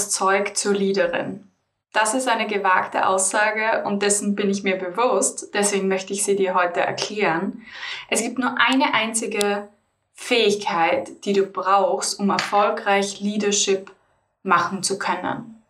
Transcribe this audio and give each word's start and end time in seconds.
das 0.00 0.10
Zeug 0.10 0.56
zur 0.56 0.72
Leaderin. 0.72 1.46
Das 1.92 2.14
ist 2.14 2.26
eine 2.26 2.46
gewagte 2.46 3.06
Aussage 3.06 3.84
und 3.84 4.02
dessen 4.02 4.34
bin 4.34 4.48
ich 4.48 4.62
mir 4.62 4.76
bewusst, 4.76 5.50
deswegen 5.52 5.88
möchte 5.88 6.14
ich 6.14 6.24
sie 6.24 6.36
dir 6.36 6.54
heute 6.54 6.80
erklären. 6.80 7.62
Es 8.08 8.22
gibt 8.22 8.38
nur 8.38 8.54
eine 8.58 8.94
einzige 8.94 9.68
Fähigkeit, 10.14 11.24
die 11.24 11.34
du 11.34 11.44
brauchst, 11.44 12.18
um 12.18 12.30
erfolgreich 12.30 13.20
Leadership 13.20 13.90
machen 14.42 14.82
zu 14.82 14.98
können. 14.98 15.62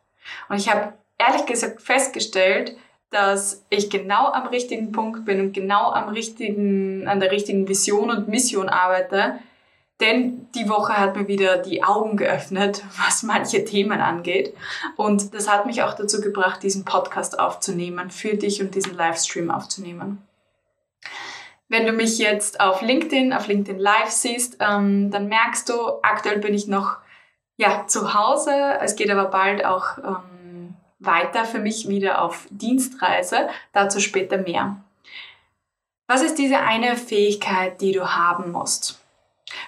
Und 0.49 0.59
ich 0.59 0.71
habe 0.71 0.93
ehrlich 1.19 1.47
gesagt 1.47 1.83
festgestellt, 1.83 2.77
dass 3.11 3.65
ich 3.69 3.91
genau 3.91 4.31
am 4.31 4.47
richtigen 4.47 4.93
Punkt 4.93 5.25
bin 5.25 5.41
und 5.41 5.53
genau 5.55 5.91
am 5.91 6.11
richtigen, 6.11 7.09
an 7.09 7.19
der 7.19 7.33
richtigen 7.33 7.67
Vision 7.67 8.11
und 8.11 8.29
Mission 8.29 8.69
arbeite, 8.69 9.41
denn 10.01 10.49
die 10.55 10.69
Woche 10.69 10.97
hat 10.97 11.17
mir 11.17 11.29
wieder 11.29 11.59
die 11.59 11.85
Augen 11.85 12.17
geöffnet, 12.17 12.83
was 13.07 13.23
manche 13.23 13.65
Themen 13.65 14.01
angeht. 14.01 14.55
Und 14.97 15.35
das 15.35 15.49
hat 15.49 15.67
mich 15.67 15.83
auch 15.83 15.95
dazu 15.95 16.21
gebracht, 16.21 16.63
diesen 16.63 16.85
Podcast 16.85 17.39
aufzunehmen, 17.39 18.11
für 18.11 18.37
dich 18.37 18.61
und 18.61 18.75
diesen 18.75 18.97
Livestream 18.97 19.51
aufzunehmen. 19.51 20.23
Wenn 21.69 21.87
du 21.87 21.93
mich 21.93 22.19
jetzt 22.19 22.61
auf 22.61 22.83
LinkedIn, 22.83 23.33
auf 23.33 23.47
LinkedIn 23.47 23.79
Live 23.79 24.11
siehst, 24.11 24.57
ähm, 24.59 25.13
dann 25.13 25.29
merkst 25.29 25.69
du, 25.69 25.75
aktuell 26.03 26.39
bin 26.39 26.53
ich 26.53 26.67
noch 26.67 26.97
ja, 27.57 27.87
zu 27.87 28.15
Hause. 28.15 28.79
Es 28.81 28.97
geht 28.97 29.11
aber 29.11 29.27
bald 29.27 29.65
auch 29.65 29.99
ähm, 29.99 30.75
weiter 30.99 31.45
für 31.45 31.61
mich 31.61 31.89
wieder 31.89 32.23
auf 32.23 32.49
Dienstreise. 32.51 33.49
Dazu 33.73 34.01
später 34.01 34.39
mehr. 34.39 34.83
Was 36.09 36.23
ist 36.23 36.39
diese 36.39 36.59
eine 36.59 36.97
Fähigkeit, 36.97 37.81
die 37.81 37.93
du 37.93 38.09
haben 38.09 38.51
musst? 38.51 39.00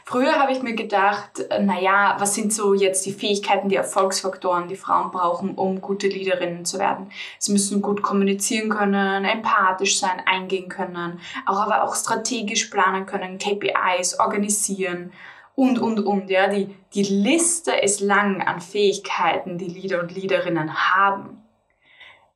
Früher 0.04 0.38
habe 0.38 0.52
ich 0.52 0.62
mir 0.62 0.74
gedacht, 0.74 1.40
äh, 1.50 1.62
naja, 1.62 2.16
was 2.18 2.34
sind 2.34 2.52
so 2.52 2.74
jetzt 2.74 3.04
die 3.06 3.12
Fähigkeiten, 3.12 3.68
die 3.68 3.76
Erfolgsfaktoren, 3.76 4.68
die 4.68 4.76
Frauen 4.76 5.10
brauchen, 5.10 5.54
um 5.54 5.80
gute 5.80 6.08
Leaderinnen 6.08 6.64
zu 6.64 6.78
werden? 6.78 7.10
Sie 7.38 7.52
müssen 7.52 7.82
gut 7.82 8.02
kommunizieren 8.02 8.68
können, 8.68 9.24
empathisch 9.24 9.98
sein, 9.98 10.22
eingehen 10.26 10.68
können, 10.68 11.20
auch 11.46 11.60
aber 11.60 11.84
auch 11.84 11.94
strategisch 11.94 12.66
planen 12.66 13.06
können, 13.06 13.38
KPIs 13.38 14.20
organisieren 14.20 15.12
und, 15.54 15.78
und, 15.78 16.00
und. 16.00 16.30
Ja, 16.30 16.48
die, 16.48 16.74
die 16.94 17.02
Liste 17.02 17.72
ist 17.72 18.00
lang 18.00 18.42
an 18.42 18.60
Fähigkeiten, 18.60 19.58
die 19.58 19.68
Leader 19.68 20.00
und 20.00 20.14
Leaderinnen 20.14 20.94
haben. 20.94 21.42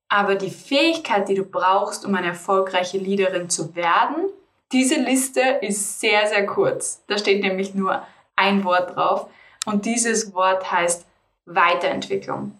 Aber 0.08 0.36
die 0.36 0.50
Fähigkeit, 0.50 1.28
die 1.28 1.34
du 1.34 1.44
brauchst, 1.44 2.04
um 2.04 2.14
eine 2.14 2.28
erfolgreiche 2.28 2.98
Leaderin 2.98 3.50
zu 3.50 3.74
werden, 3.74 4.30
diese 4.72 4.96
Liste 4.96 5.40
ist 5.60 6.00
sehr, 6.00 6.26
sehr 6.26 6.46
kurz. 6.46 7.02
Da 7.06 7.18
steht 7.18 7.42
nämlich 7.42 7.74
nur 7.74 8.02
ein 8.34 8.64
Wort 8.64 8.96
drauf 8.96 9.28
und 9.64 9.86
dieses 9.86 10.34
Wort 10.34 10.70
heißt 10.70 11.06
Weiterentwicklung. 11.46 12.52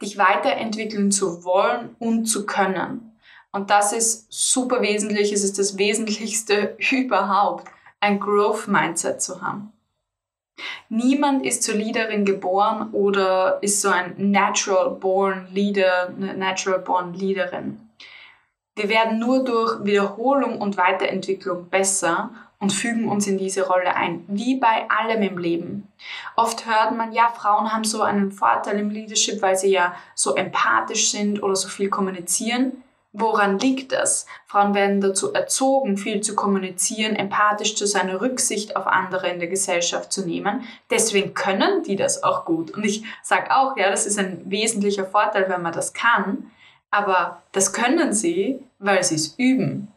Dich 0.00 0.16
weiterentwickeln 0.16 1.10
zu 1.10 1.44
wollen 1.44 1.96
und 1.98 2.26
zu 2.26 2.46
können. 2.46 3.18
Und 3.52 3.70
das 3.70 3.92
ist 3.92 4.26
super 4.30 4.80
wesentlich. 4.80 5.32
Es 5.32 5.42
ist 5.42 5.58
das 5.58 5.76
Wesentlichste 5.76 6.76
überhaupt, 6.90 7.68
ein 7.98 8.20
Growth 8.20 8.68
Mindset 8.68 9.20
zu 9.20 9.42
haben. 9.42 9.72
Niemand 10.88 11.44
ist 11.44 11.62
zur 11.62 11.74
Leaderin 11.74 12.24
geboren 12.24 12.90
oder 12.92 13.62
ist 13.62 13.80
so 13.80 13.88
ein 13.88 14.14
natural 14.18 14.90
born 14.90 15.48
Leader, 15.52 16.08
eine 16.08 16.34
natural 16.34 16.80
born 16.80 17.14
Leaderin. 17.14 17.89
Wir 18.80 18.88
werden 18.88 19.18
nur 19.18 19.44
durch 19.44 19.84
Wiederholung 19.84 20.58
und 20.58 20.78
Weiterentwicklung 20.78 21.68
besser 21.68 22.30
und 22.60 22.72
fügen 22.72 23.10
uns 23.10 23.26
in 23.26 23.36
diese 23.36 23.66
Rolle 23.66 23.94
ein, 23.94 24.24
wie 24.26 24.54
bei 24.54 24.88
allem 24.88 25.20
im 25.20 25.36
Leben. 25.36 25.92
Oft 26.34 26.64
hört 26.64 26.96
man, 26.96 27.12
ja, 27.12 27.28
Frauen 27.28 27.74
haben 27.74 27.84
so 27.84 28.00
einen 28.00 28.32
Vorteil 28.32 28.78
im 28.78 28.88
Leadership, 28.88 29.42
weil 29.42 29.54
sie 29.54 29.70
ja 29.70 29.94
so 30.14 30.34
empathisch 30.34 31.10
sind 31.10 31.42
oder 31.42 31.56
so 31.56 31.68
viel 31.68 31.90
kommunizieren. 31.90 32.82
Woran 33.12 33.58
liegt 33.58 33.92
das? 33.92 34.24
Frauen 34.46 34.72
werden 34.72 35.02
dazu 35.02 35.34
erzogen, 35.34 35.98
viel 35.98 36.22
zu 36.22 36.34
kommunizieren, 36.34 37.16
empathisch 37.16 37.76
zu 37.76 37.86
sein, 37.86 38.08
Rücksicht 38.08 38.76
auf 38.76 38.86
andere 38.86 39.28
in 39.28 39.40
der 39.40 39.48
Gesellschaft 39.48 40.10
zu 40.10 40.24
nehmen. 40.24 40.62
Deswegen 40.88 41.34
können 41.34 41.82
die 41.82 41.96
das 41.96 42.22
auch 42.22 42.46
gut. 42.46 42.70
Und 42.70 42.86
ich 42.86 43.04
sage 43.22 43.54
auch, 43.54 43.76
ja, 43.76 43.90
das 43.90 44.06
ist 44.06 44.18
ein 44.18 44.40
wesentlicher 44.46 45.04
Vorteil, 45.04 45.50
wenn 45.50 45.60
man 45.60 45.74
das 45.74 45.92
kann. 45.92 46.50
Aber 46.90 47.42
das 47.52 47.72
können 47.72 48.12
sie, 48.12 48.60
weil 48.78 49.02
sie 49.04 49.14
es 49.14 49.34
üben 49.38 49.88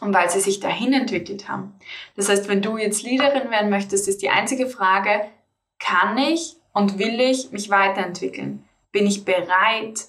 und 0.00 0.14
weil 0.14 0.30
sie 0.30 0.40
sich 0.40 0.60
dahin 0.60 0.92
entwickelt 0.92 1.48
haben. 1.48 1.74
Das 2.16 2.28
heißt, 2.28 2.48
wenn 2.48 2.62
du 2.62 2.76
jetzt 2.76 3.02
Leaderin 3.02 3.50
werden 3.50 3.70
möchtest, 3.70 4.08
ist 4.08 4.22
die 4.22 4.30
einzige 4.30 4.66
Frage, 4.66 5.28
kann 5.78 6.16
ich 6.18 6.56
und 6.72 6.98
will 6.98 7.20
ich 7.20 7.52
mich 7.52 7.70
weiterentwickeln? 7.70 8.64
Bin 8.92 9.06
ich 9.06 9.24
bereit, 9.24 10.06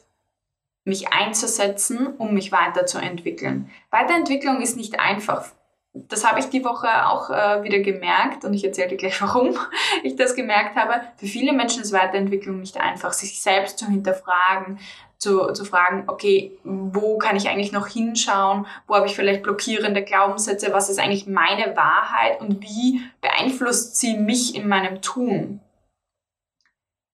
mich 0.84 1.12
einzusetzen, 1.14 2.08
um 2.18 2.34
mich 2.34 2.52
weiterzuentwickeln? 2.52 3.70
Weiterentwicklung 3.90 4.62
ist 4.62 4.78
nicht 4.78 5.00
einfach. 5.00 5.52
Das 5.96 6.28
habe 6.28 6.40
ich 6.40 6.48
die 6.48 6.66
Woche 6.66 7.08
auch 7.08 7.30
äh, 7.30 7.64
wieder 7.64 7.80
gemerkt 7.80 8.46
und 8.46 8.54
ich 8.56 8.64
erzähle 8.64 8.90
dir 8.90 8.98
gleich, 8.98 9.22
warum 9.22 9.58
ich 10.04 10.16
das 10.16 10.36
gemerkt 10.36 10.76
habe. 10.76 11.02
Für 11.18 11.28
viele 11.28 11.54
Menschen 11.54 11.84
ist 11.84 11.94
Weiterentwicklung 11.94 12.60
nicht 12.60 12.78
einfach, 12.78 13.14
sich 13.14 13.42
selbst 13.42 13.78
zu 13.78 13.86
hinterfragen, 13.86 14.80
zu, 15.24 15.54
zu 15.54 15.64
fragen, 15.64 16.04
okay, 16.08 16.58
wo 16.64 17.18
kann 17.18 17.36
ich 17.36 17.48
eigentlich 17.48 17.72
noch 17.72 17.88
hinschauen, 17.88 18.68
wo 18.88 18.96
habe 18.96 19.06
ich 19.06 19.16
vielleicht 19.16 19.44
blockierende 19.44 20.04
Glaubenssätze, 20.04 20.74
was 20.74 20.90
ist 20.90 21.00
eigentlich 21.00 21.28
meine 21.28 21.76
Wahrheit 21.78 22.42
und 22.42 22.62
wie 22.62 23.02
beeinflusst 23.22 23.96
sie 23.96 24.18
mich 24.18 24.54
in 24.56 24.68
meinem 24.68 25.02
Tun? 25.02 25.62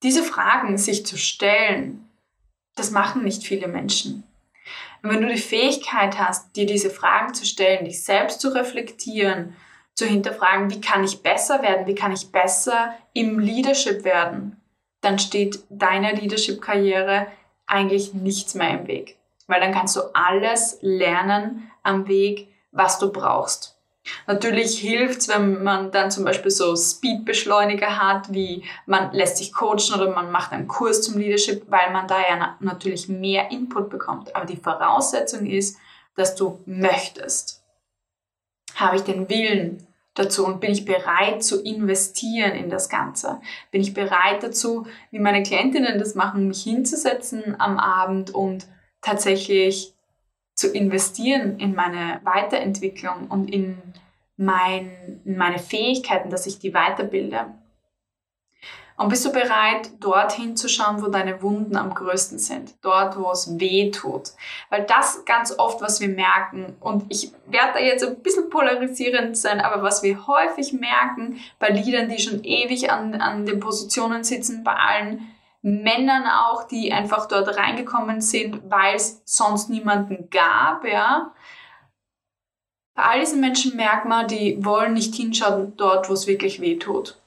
Diese 0.01 0.23
Fragen 0.23 0.77
sich 0.77 1.05
zu 1.05 1.17
stellen, 1.17 2.09
das 2.75 2.91
machen 2.91 3.23
nicht 3.23 3.43
viele 3.43 3.67
Menschen. 3.67 4.23
Und 5.01 5.11
wenn 5.11 5.21
du 5.21 5.27
die 5.27 5.37
Fähigkeit 5.37 6.19
hast, 6.19 6.55
dir 6.55 6.65
diese 6.65 6.89
Fragen 6.89 7.33
zu 7.33 7.45
stellen, 7.45 7.85
dich 7.85 8.03
selbst 8.03 8.41
zu 8.41 8.49
reflektieren, 8.53 9.55
zu 9.93 10.05
hinterfragen, 10.05 10.69
wie 10.69 10.81
kann 10.81 11.03
ich 11.03 11.21
besser 11.21 11.61
werden, 11.61 11.87
wie 11.87 11.95
kann 11.95 12.11
ich 12.11 12.31
besser 12.31 12.93
im 13.13 13.39
Leadership 13.39 14.03
werden, 14.03 14.61
dann 15.01 15.19
steht 15.19 15.63
deine 15.69 16.13
Leadership-Karriere 16.13 17.27
eigentlich 17.65 18.13
nichts 18.13 18.55
mehr 18.55 18.71
im 18.71 18.87
Weg. 18.87 19.17
Weil 19.47 19.61
dann 19.61 19.73
kannst 19.73 19.95
du 19.95 20.01
alles 20.13 20.77
lernen 20.81 21.71
am 21.83 22.07
Weg, 22.07 22.47
was 22.71 22.99
du 22.99 23.11
brauchst. 23.11 23.78
Natürlich 24.27 24.79
hilft 24.79 25.19
es, 25.19 25.27
wenn 25.27 25.63
man 25.63 25.91
dann 25.91 26.11
zum 26.11 26.25
Beispiel 26.25 26.51
so 26.51 26.75
Speed-Beschleuniger 26.75 27.97
hat, 27.97 28.33
wie 28.33 28.63
man 28.85 29.11
lässt 29.13 29.37
sich 29.37 29.53
coachen 29.53 29.93
oder 29.95 30.11
man 30.11 30.31
macht 30.31 30.51
einen 30.51 30.67
Kurs 30.67 31.01
zum 31.01 31.17
Leadership, 31.17 31.63
weil 31.69 31.91
man 31.91 32.07
da 32.07 32.19
ja 32.19 32.35
na 32.37 32.57
natürlich 32.59 33.09
mehr 33.09 33.51
Input 33.51 33.89
bekommt. 33.89 34.35
Aber 34.35 34.45
die 34.45 34.57
Voraussetzung 34.57 35.45
ist, 35.45 35.77
dass 36.15 36.35
du 36.35 36.59
möchtest. 36.65 37.63
Habe 38.75 38.97
ich 38.97 39.03
den 39.03 39.29
Willen, 39.29 39.87
dazu 40.19 40.45
und 40.45 40.59
bin 40.59 40.71
ich 40.71 40.85
bereit 40.85 41.43
zu 41.43 41.63
investieren 41.63 42.51
in 42.51 42.69
das 42.69 42.89
Ganze? 42.89 43.39
Bin 43.71 43.81
ich 43.81 43.93
bereit 43.93 44.43
dazu, 44.43 44.85
wie 45.11 45.19
meine 45.19 45.43
Klientinnen 45.43 45.97
das 45.97 46.15
machen, 46.15 46.47
mich 46.47 46.63
hinzusetzen 46.63 47.55
am 47.59 47.79
Abend 47.79 48.31
und 48.31 48.67
tatsächlich 49.01 49.95
zu 50.59 50.69
investieren 50.69 51.57
in 51.57 51.73
meine 51.73 52.19
Weiterentwicklung 52.25 53.27
und 53.29 53.49
in, 53.49 53.77
mein, 54.35 55.21
in 55.23 55.37
meine 55.37 55.57
Fähigkeiten, 55.57 56.29
dass 56.29 56.47
ich 56.47 56.59
die 56.59 56.73
weiterbilde? 56.73 57.45
Und 58.97 59.07
bist 59.07 59.25
du 59.25 59.31
bereit, 59.31 59.89
dorthin 60.01 60.57
zu 60.57 60.67
schauen, 60.67 61.01
wo 61.01 61.07
deine 61.07 61.41
Wunden 61.41 61.77
am 61.77 61.93
größten 61.93 62.37
sind? 62.37 62.73
Dort, 62.81 63.17
wo 63.17 63.31
es 63.31 63.57
weh 63.57 63.91
tut. 63.91 64.31
Weil 64.69 64.83
das 64.83 65.23
ganz 65.23 65.57
oft, 65.57 65.81
was 65.81 66.01
wir 66.01 66.09
merken, 66.09 66.75
und 66.81 67.05
ich 67.07 67.31
werde 67.45 67.75
da 67.75 67.79
jetzt 67.79 68.05
ein 68.05 68.21
bisschen 68.21 68.49
polarisierend 68.49 69.37
sein, 69.37 69.61
aber 69.61 69.81
was 69.81 70.03
wir 70.03 70.27
häufig 70.27 70.73
merken 70.73 71.39
bei 71.59 71.69
Liedern, 71.69 72.09
die 72.09 72.19
schon 72.19 72.43
ewig 72.43 72.91
an, 72.91 73.15
an 73.15 73.45
den 73.45 73.61
Positionen 73.61 74.25
sitzen, 74.25 74.65
bei 74.65 74.73
allen 74.73 75.25
Männern 75.61 76.25
auch, 76.25 76.63
die 76.63 76.93
einfach 76.93 77.27
dort 77.27 77.57
reingekommen 77.57 78.21
sind, 78.21 78.61
weil 78.69 78.95
es 78.95 79.21
sonst 79.25 79.69
niemanden 79.69 80.29
gab, 80.29 80.85
ja. 80.85 81.33
Bei 82.95 83.03
all 83.03 83.19
diesen 83.19 83.41
Menschen 83.41 83.75
merkt 83.75 84.05
man, 84.05 84.27
die 84.27 84.63
wollen 84.63 84.93
nicht 84.93 85.15
hinschauen 85.15 85.75
dort, 85.77 86.09
wo 86.09 86.13
es 86.13 86.27
wirklich 86.27 86.61
weh 86.61 86.77
tut. 86.77 87.17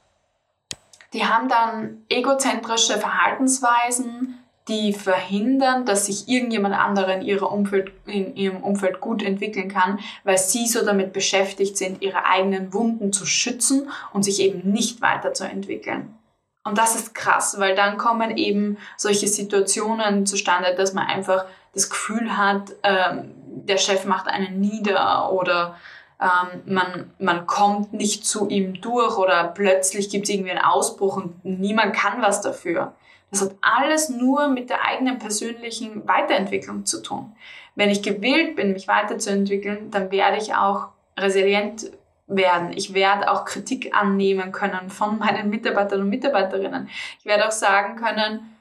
Die 1.12 1.26
haben 1.26 1.48
dann 1.48 2.04
egozentrische 2.08 2.98
Verhaltensweisen, 2.98 4.38
die 4.68 4.92
verhindern, 4.92 5.84
dass 5.84 6.06
sich 6.06 6.28
irgendjemand 6.28 6.74
anderer 6.74 7.20
in, 7.20 7.38
Umfeld, 7.40 7.92
in 8.06 8.36
ihrem 8.36 8.62
Umfeld 8.62 9.00
gut 9.00 9.22
entwickeln 9.22 9.68
kann, 9.68 9.98
weil 10.24 10.38
sie 10.38 10.66
so 10.66 10.84
damit 10.84 11.12
beschäftigt 11.12 11.76
sind, 11.76 12.00
ihre 12.00 12.24
eigenen 12.24 12.72
Wunden 12.72 13.12
zu 13.12 13.26
schützen 13.26 13.90
und 14.12 14.22
sich 14.22 14.40
eben 14.40 14.70
nicht 14.70 15.02
weiterzuentwickeln. 15.02 16.16
Und 16.64 16.78
das 16.78 16.94
ist 16.94 17.14
krass, 17.14 17.58
weil 17.58 17.74
dann 17.74 17.98
kommen 17.98 18.36
eben 18.36 18.78
solche 18.96 19.26
Situationen 19.26 20.26
zustande, 20.26 20.74
dass 20.76 20.92
man 20.92 21.06
einfach 21.06 21.44
das 21.74 21.90
Gefühl 21.90 22.36
hat, 22.36 22.72
ähm, 22.82 23.34
der 23.46 23.78
Chef 23.78 24.04
macht 24.04 24.28
einen 24.28 24.60
nieder 24.60 25.32
oder 25.32 25.76
ähm, 26.20 26.62
man, 26.66 27.10
man 27.18 27.46
kommt 27.46 27.92
nicht 27.92 28.24
zu 28.24 28.48
ihm 28.48 28.80
durch 28.80 29.16
oder 29.16 29.44
plötzlich 29.48 30.08
gibt 30.08 30.28
es 30.28 30.34
irgendwie 30.34 30.52
einen 30.52 30.64
Ausbruch 30.64 31.16
und 31.16 31.44
niemand 31.44 31.94
kann 31.94 32.22
was 32.22 32.40
dafür. 32.40 32.94
Das 33.30 33.40
hat 33.40 33.52
alles 33.60 34.10
nur 34.10 34.48
mit 34.48 34.70
der 34.70 34.84
eigenen 34.84 35.18
persönlichen 35.18 36.06
Weiterentwicklung 36.06 36.84
zu 36.84 37.02
tun. 37.02 37.32
Wenn 37.74 37.90
ich 37.90 38.02
gewillt 38.02 38.56
bin, 38.56 38.74
mich 38.74 38.86
weiterzuentwickeln, 38.86 39.90
dann 39.90 40.10
werde 40.10 40.36
ich 40.36 40.54
auch 40.54 40.88
resilient 41.18 41.90
werden. 42.36 42.72
Ich 42.72 42.94
werde 42.94 43.30
auch 43.30 43.44
Kritik 43.44 43.94
annehmen 43.94 44.52
können 44.52 44.90
von 44.90 45.18
meinen 45.18 45.50
Mitarbeitern 45.50 46.02
und 46.02 46.08
Mitarbeiterinnen. 46.08 46.88
Ich 47.18 47.24
werde 47.24 47.46
auch 47.46 47.52
sagen 47.52 47.96
können, 47.96 48.52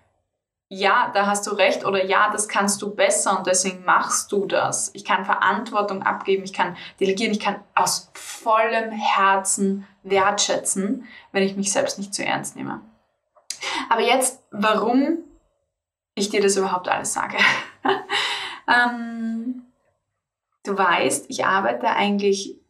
ja, 0.73 1.11
da 1.13 1.25
hast 1.25 1.45
du 1.47 1.51
recht 1.51 1.83
oder 1.83 2.05
ja, 2.05 2.29
das 2.31 2.47
kannst 2.47 2.81
du 2.81 2.95
besser 2.95 3.37
und 3.37 3.45
deswegen 3.45 3.83
machst 3.83 4.31
du 4.31 4.45
das. 4.45 4.89
Ich 4.93 5.03
kann 5.03 5.25
Verantwortung 5.25 6.01
abgeben, 6.01 6.45
ich 6.45 6.53
kann 6.53 6.77
delegieren, 6.97 7.33
ich 7.33 7.41
kann 7.41 7.61
aus 7.75 8.09
vollem 8.13 8.91
Herzen 8.91 9.85
wertschätzen, 10.03 11.05
wenn 11.33 11.43
ich 11.43 11.57
mich 11.57 11.73
selbst 11.73 11.97
nicht 11.97 12.13
zu 12.13 12.23
ernst 12.23 12.55
nehme. 12.55 12.79
Aber 13.89 14.01
jetzt, 14.01 14.43
warum 14.51 15.17
ich 16.15 16.29
dir 16.29 16.41
das 16.41 16.55
überhaupt 16.55 16.87
alles 16.87 17.11
sage. 17.11 17.35
ähm, 18.67 19.63
du 20.63 20.77
weißt, 20.77 21.25
ich 21.27 21.43
arbeite 21.43 21.87
eigentlich, 21.87 22.60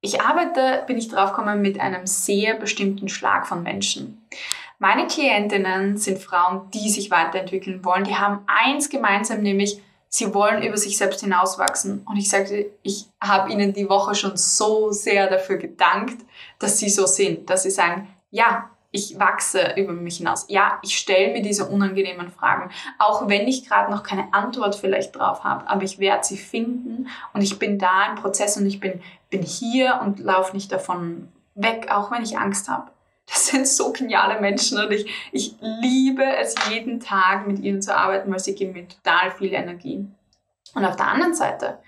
ich 0.00 0.20
arbeite, 0.20 0.84
bin 0.86 0.98
ich 0.98 1.08
draufgekommen, 1.08 1.62
mit 1.62 1.80
einem 1.80 2.06
sehr 2.06 2.54
bestimmten 2.54 3.08
Schlag 3.08 3.46
von 3.46 3.62
Menschen. 3.62 4.26
Meine 4.78 5.06
Klientinnen 5.06 5.96
sind 5.96 6.18
Frauen, 6.18 6.70
die 6.72 6.90
sich 6.90 7.10
weiterentwickeln 7.10 7.84
wollen. 7.84 8.04
Die 8.04 8.16
haben 8.16 8.40
eins 8.46 8.90
gemeinsam, 8.90 9.40
nämlich 9.40 9.80
sie 10.08 10.34
wollen 10.34 10.62
über 10.62 10.76
sich 10.76 10.98
selbst 10.98 11.20
hinauswachsen. 11.20 12.02
Und 12.06 12.16
ich 12.16 12.28
sagte, 12.28 12.70
ich 12.82 13.06
habe 13.20 13.50
ihnen 13.50 13.72
die 13.72 13.88
Woche 13.88 14.14
schon 14.14 14.36
so 14.36 14.92
sehr 14.92 15.28
dafür 15.28 15.56
gedankt, 15.56 16.22
dass 16.58 16.78
sie 16.78 16.90
so 16.90 17.06
sind, 17.06 17.48
dass 17.48 17.62
sie 17.62 17.70
sagen, 17.70 18.08
ja, 18.30 18.70
ich 18.96 19.18
wachse 19.18 19.74
über 19.76 19.92
mich 19.92 20.18
hinaus. 20.18 20.46
Ja, 20.48 20.78
ich 20.82 20.96
stelle 20.96 21.32
mir 21.32 21.42
diese 21.42 21.66
unangenehmen 21.66 22.30
Fragen, 22.30 22.70
auch 22.98 23.28
wenn 23.28 23.46
ich 23.46 23.68
gerade 23.68 23.90
noch 23.90 24.02
keine 24.02 24.32
Antwort 24.32 24.74
vielleicht 24.74 25.16
drauf 25.16 25.44
habe, 25.44 25.68
aber 25.68 25.82
ich 25.82 25.98
werde 25.98 26.24
sie 26.24 26.38
finden 26.38 27.08
und 27.34 27.42
ich 27.42 27.58
bin 27.58 27.78
da 27.78 28.06
im 28.08 28.14
Prozess 28.16 28.56
und 28.56 28.66
ich 28.66 28.80
bin, 28.80 29.02
bin 29.36 29.46
hier 29.46 30.00
und 30.02 30.18
laufe 30.18 30.54
nicht 30.54 30.72
davon 30.72 31.28
weg, 31.54 31.88
auch 31.90 32.10
wenn 32.10 32.22
ich 32.22 32.38
Angst 32.38 32.68
habe. 32.68 32.90
Das 33.28 33.48
sind 33.48 33.66
so 33.66 33.92
geniale 33.92 34.40
Menschen 34.40 34.78
und 34.78 34.92
ich, 34.92 35.10
ich 35.32 35.56
liebe 35.60 36.24
es 36.24 36.54
jeden 36.70 37.00
Tag 37.00 37.48
mit 37.48 37.58
ihnen 37.58 37.82
zu 37.82 37.92
arbeiten, 37.96 38.30
weil 38.30 38.38
sie 38.38 38.54
geben 38.54 38.72
mir 38.72 38.86
total 38.86 39.32
viel 39.32 39.52
Energie. 39.52 40.06
Und 40.74 40.84
auf 40.84 40.94
der 40.94 41.08
anderen 41.08 41.34
Seite, 41.34 41.78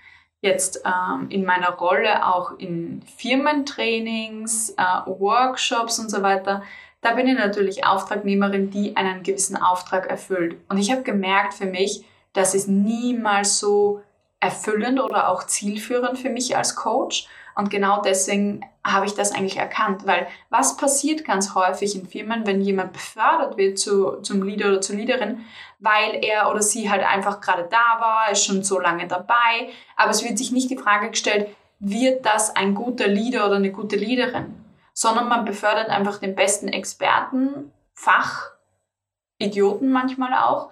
jetzt 0.41 0.83
ähm, 0.85 1.29
in 1.29 1.45
meiner 1.45 1.69
Rolle 1.69 2.27
auch 2.27 2.57
in 2.57 3.01
Firmentrainings, 3.15 4.71
äh, 4.71 4.83
Workshops 5.05 5.97
und 5.99 6.11
so 6.11 6.21
weiter, 6.21 6.61
da 6.99 7.13
bin 7.13 7.25
ich 7.27 7.37
natürlich 7.37 7.85
Auftragnehmerin, 7.85 8.69
die 8.69 8.97
einen 8.97 9.23
gewissen 9.23 9.55
Auftrag 9.55 10.09
erfüllt. 10.09 10.57
Und 10.67 10.77
ich 10.77 10.91
habe 10.91 11.03
gemerkt 11.03 11.53
für 11.53 11.67
mich, 11.67 12.03
dass 12.33 12.53
es 12.53 12.67
niemals 12.67 13.59
so 13.59 14.01
erfüllend 14.41 14.99
oder 14.99 15.29
auch 15.29 15.45
zielführend 15.45 16.17
für 16.17 16.29
mich 16.29 16.57
als 16.57 16.75
Coach. 16.75 17.29
Und 17.59 17.69
genau 17.69 18.01
deswegen 18.01 18.65
habe 18.85 19.05
ich 19.05 19.15
das 19.15 19.33
eigentlich 19.33 19.57
erkannt, 19.57 20.07
weil 20.07 20.29
was 20.49 20.77
passiert 20.77 21.25
ganz 21.25 21.55
häufig 21.55 21.93
in 21.93 22.07
Firmen, 22.07 22.47
wenn 22.47 22.61
jemand 22.61 22.93
befördert 22.93 23.57
wird 23.57 23.77
zu, 23.77 24.21
zum 24.21 24.43
Leader 24.43 24.69
oder 24.69 24.79
zur 24.79 24.95
Leaderin, 24.95 25.43
weil 25.79 26.23
er 26.23 26.49
oder 26.49 26.61
sie 26.61 26.89
halt 26.89 27.03
einfach 27.03 27.41
gerade 27.41 27.67
da 27.69 27.99
war, 27.99 28.31
ist 28.31 28.45
schon 28.45 28.63
so 28.63 28.79
lange 28.79 29.07
dabei, 29.07 29.71
aber 29.97 30.11
es 30.11 30.23
wird 30.23 30.37
sich 30.37 30.53
nicht 30.53 30.69
die 30.69 30.77
Frage 30.77 31.09
gestellt, 31.09 31.49
wird 31.79 32.25
das 32.25 32.55
ein 32.55 32.75
guter 32.75 33.07
Leader 33.07 33.47
oder 33.47 33.57
eine 33.57 33.73
gute 33.73 33.97
Leaderin, 33.97 34.55
sondern 34.93 35.27
man 35.27 35.43
befördert 35.43 35.89
einfach 35.89 36.19
den 36.19 36.35
besten 36.35 36.69
Experten, 36.69 37.73
Fachidioten 37.93 39.91
manchmal 39.91 40.33
auch, 40.33 40.71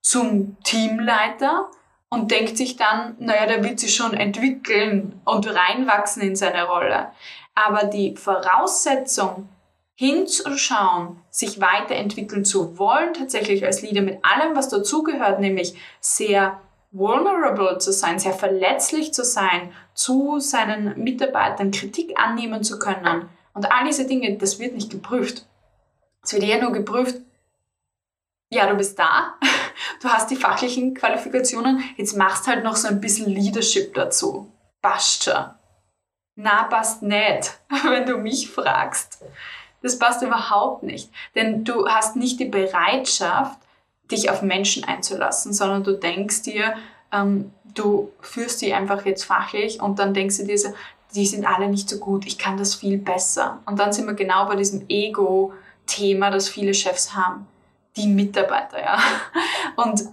zum 0.00 0.56
Teamleiter 0.64 1.70
und 2.14 2.30
denkt 2.30 2.56
sich 2.56 2.76
dann, 2.76 3.16
naja, 3.18 3.46
der 3.46 3.64
wird 3.64 3.80
sich 3.80 3.94
schon 3.94 4.14
entwickeln 4.14 5.20
und 5.24 5.46
reinwachsen 5.46 6.22
in 6.22 6.36
seine 6.36 6.64
Rolle. 6.64 7.10
Aber 7.54 7.84
die 7.84 8.16
Voraussetzung, 8.16 9.48
hinzuschauen, 9.96 11.20
sich 11.30 11.60
weiterentwickeln 11.60 12.44
zu 12.44 12.78
wollen, 12.78 13.14
tatsächlich 13.14 13.64
als 13.64 13.82
Leader 13.82 14.02
mit 14.02 14.18
allem, 14.24 14.56
was 14.56 14.68
dazugehört, 14.68 15.38
nämlich 15.38 15.74
sehr 16.00 16.60
vulnerable 16.90 17.78
zu 17.78 17.92
sein, 17.92 18.18
sehr 18.18 18.32
verletzlich 18.32 19.14
zu 19.14 19.24
sein, 19.24 19.72
zu 19.94 20.40
seinen 20.40 20.98
Mitarbeitern 21.02 21.70
Kritik 21.70 22.18
annehmen 22.18 22.64
zu 22.64 22.78
können. 22.78 23.28
Und 23.52 23.70
all 23.70 23.84
diese 23.84 24.06
Dinge, 24.06 24.36
das 24.36 24.58
wird 24.58 24.74
nicht 24.74 24.90
geprüft. 24.90 25.46
Es 26.22 26.32
wird 26.32 26.42
eher 26.42 26.60
nur 26.60 26.72
geprüft, 26.72 27.20
ja, 28.50 28.66
du 28.68 28.76
bist 28.76 28.98
da, 28.98 29.34
du 30.02 30.08
hast 30.08 30.30
die 30.30 30.36
fachlichen 30.36 30.94
Qualifikationen, 30.94 31.82
jetzt 31.96 32.16
machst 32.16 32.46
halt 32.46 32.64
noch 32.64 32.76
so 32.76 32.88
ein 32.88 33.00
bisschen 33.00 33.28
Leadership 33.28 33.94
dazu. 33.94 34.50
Passt 34.82 35.24
schon. 35.24 35.44
Na, 36.36 36.64
passt 36.64 37.02
nicht, 37.02 37.58
wenn 37.84 38.06
du 38.06 38.16
mich 38.18 38.50
fragst. 38.50 39.22
Das 39.82 39.98
passt 39.98 40.22
überhaupt 40.22 40.82
nicht. 40.82 41.10
Denn 41.34 41.64
du 41.64 41.88
hast 41.88 42.16
nicht 42.16 42.40
die 42.40 42.46
Bereitschaft, 42.46 43.58
dich 44.10 44.30
auf 44.30 44.42
Menschen 44.42 44.84
einzulassen, 44.84 45.52
sondern 45.52 45.84
du 45.84 45.92
denkst 45.92 46.42
dir, 46.42 46.74
ähm, 47.12 47.52
du 47.74 48.12
führst 48.20 48.62
die 48.62 48.74
einfach 48.74 49.04
jetzt 49.06 49.24
fachlich 49.24 49.80
und 49.80 49.98
dann 49.98 50.14
denkst 50.14 50.38
du 50.38 50.44
dir 50.44 50.58
so, 50.58 50.74
die 51.14 51.26
sind 51.26 51.46
alle 51.46 51.68
nicht 51.68 51.88
so 51.88 51.98
gut, 51.98 52.26
ich 52.26 52.38
kann 52.38 52.56
das 52.56 52.74
viel 52.74 52.98
besser. 52.98 53.60
Und 53.66 53.78
dann 53.78 53.92
sind 53.92 54.06
wir 54.06 54.14
genau 54.14 54.46
bei 54.46 54.56
diesem 54.56 54.84
Ego-Thema, 54.88 56.30
das 56.30 56.48
viele 56.48 56.74
Chefs 56.74 57.14
haben 57.14 57.46
die 57.96 58.08
Mitarbeiter, 58.08 58.80
ja. 58.80 58.98
Und 59.76 60.04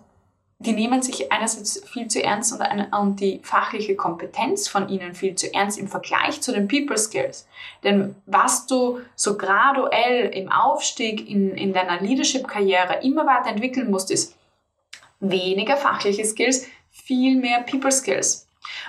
die 0.63 0.74
nehmen 0.74 1.01
sich 1.01 1.31
einerseits 1.31 1.81
viel 1.89 2.07
zu 2.07 2.24
ernst 2.24 2.54
und, 2.54 2.62
eine, 2.62 2.89
und 2.92 3.19
die 3.19 3.39
fachliche 3.42 3.95
Kompetenz 3.95 4.68
von 4.68 4.89
ihnen 4.89 5.16
viel 5.16 5.33
zu 5.33 5.51
ernst 5.51 5.80
im 5.80 5.88
Vergleich 5.88 6.39
zu 6.42 6.51
den 6.51 6.68
People 6.68 7.00
Skills. 7.00 7.48
Denn 7.83 8.16
was 8.28 8.68
du 8.68 9.00
so 9.16 9.38
graduell 9.38 10.30
im 10.30 10.51
Aufstieg 10.51 11.28
in, 11.28 11.56
in 11.56 11.74
deiner 11.74 12.00
Leadership-Karriere 12.00 13.01
immer 13.01 13.25
weiter 13.25 13.50
entwickeln 13.50 13.89
musst, 13.89 14.12
ist 14.12 14.36
weniger 15.19 15.78
fachliche 15.78 16.25
Skills, 16.25 16.68
viel 16.92 17.38
mehr 17.38 17.62
People 17.62 17.92
Skills. 17.92 18.47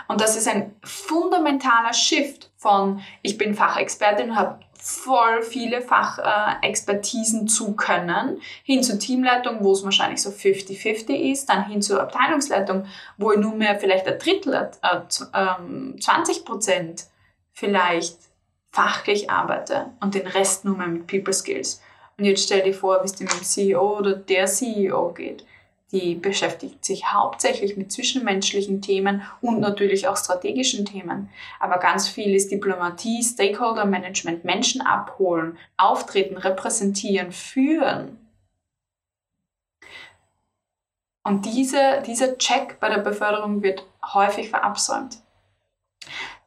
Und 0.09 0.21
das 0.21 0.37
ist 0.37 0.49
ein 0.49 0.75
fundamentaler 0.85 1.93
Shift 1.93 2.51
von 2.57 3.01
ich 3.23 3.39
bin 3.39 3.55
Fachexpertin 3.55 4.31
und 4.31 4.37
habe 4.37 4.61
voll 4.83 5.43
viele 5.43 5.81
Fachexpertisen 5.81 7.47
zu 7.47 7.75
können, 7.75 8.41
hin 8.65 8.83
zur 8.83 8.99
Teamleitung, 8.99 9.59
wo 9.61 9.73
es 9.73 9.85
wahrscheinlich 9.85 10.21
so 10.21 10.31
50-50 10.31 11.31
ist, 11.31 11.49
dann 11.49 11.67
hin 11.67 11.83
zur 11.83 12.01
Abteilungsleitung, 12.01 12.87
wo 13.17 13.31
ich 13.31 13.39
nur 13.39 13.55
mehr 13.55 13.79
vielleicht 13.79 14.09
ein 14.09 14.19
Drittel, 14.19 14.55
äh, 14.55 15.01
20 15.09 16.37
ähm, 16.39 16.45
Prozent 16.45 17.05
vielleicht 17.53 18.19
fachlich 18.73 19.31
arbeite 19.31 19.91
und 20.01 20.15
den 20.15 20.27
Rest 20.27 20.65
nur 20.65 20.77
mehr 20.77 20.89
mit 20.89 21.07
People 21.07 21.33
Skills. 21.33 21.81
Und 22.19 22.25
jetzt 22.25 22.45
stell 22.45 22.63
dir 22.63 22.75
vor, 22.75 23.01
wie 23.03 23.07
es 23.07 23.15
dem 23.15 23.29
CEO 23.29 23.99
oder 23.99 24.15
der 24.15 24.47
CEO 24.47 25.13
geht 25.13 25.45
die 25.93 26.15
beschäftigt 26.15 26.85
sich 26.85 27.13
hauptsächlich 27.13 27.77
mit 27.77 27.93
zwischenmenschlichen 27.93 28.81
Themen 28.81 29.23
und 29.43 29.61
natürlich 29.61 30.09
auch 30.09 30.17
strategischen 30.17 30.87
Themen. 30.87 31.29
Aber 31.61 31.79
ganz 31.79 32.09
viel 32.09 32.35
ist 32.35 32.51
Diplomatie, 32.51 33.23
Stakeholder 33.23 33.85
Management, 33.85 34.45
Menschen 34.45 34.81
abholen, 34.81 35.59
auftreten, 35.77 36.39
repräsentieren, 36.39 37.31
führen. 37.31 38.19
Und 41.23 41.45
diese, 41.45 42.03
dieser 42.07 42.39
Check 42.39 42.81
bei 42.81 42.89
der 42.89 42.99
Beförderung 42.99 43.63
wird 43.63 43.87
häufig 44.15 44.49
verabsäumt. 44.49 45.19